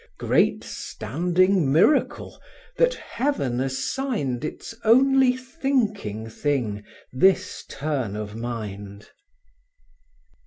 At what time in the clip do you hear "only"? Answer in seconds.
4.83-5.37